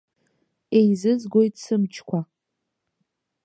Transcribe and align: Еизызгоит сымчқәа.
Еизызгоит 0.77 1.55
сымчқәа. 1.63 2.19